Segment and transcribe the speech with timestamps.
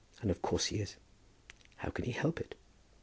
[0.23, 0.95] And of course he is.
[1.77, 2.55] How can he help it?"